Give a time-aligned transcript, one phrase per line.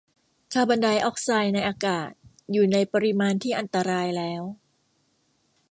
[0.53, 2.09] คาร์บอนไดอ็อกไซด์ในอากาศ
[2.51, 4.43] อยู่ในปริมาณที่อันตรายแล้ว